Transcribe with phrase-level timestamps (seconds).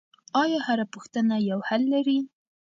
[0.41, 2.19] آیا هره پوښتنه یو حل لري؟